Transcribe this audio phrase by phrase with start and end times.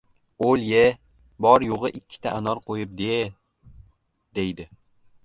[0.45, 0.79] O‘l-ye,
[1.45, 3.21] bor-yo‘g‘i ikkita anor qo‘yibdi-ye,
[4.39, 4.67] deydi.